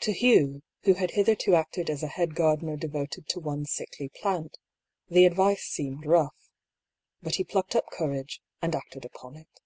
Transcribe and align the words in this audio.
To 0.00 0.12
Hugh, 0.12 0.60
who 0.82 0.92
had 0.92 1.12
hitherto 1.12 1.54
acted 1.54 1.88
as 1.88 2.02
a 2.02 2.08
head 2.08 2.34
gardener 2.34 2.76
devoted 2.76 3.26
to 3.28 3.40
one 3.40 3.64
sickly 3.64 4.10
plant, 4.10 4.58
the 5.08 5.24
advice 5.24 5.62
seemed 5.64 6.04
rough« 6.04 6.50
But 7.22 7.36
he 7.36 7.42
plucked 7.44 7.74
up 7.74 7.86
courage, 7.90 8.42
and 8.60 8.74
acted 8.74 9.06
upon 9.06 9.34
it. 9.36 9.60